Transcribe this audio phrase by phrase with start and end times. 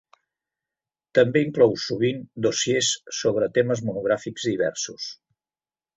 [1.17, 5.11] També inclou sovint dossiers sobre temes monogràfics diversos.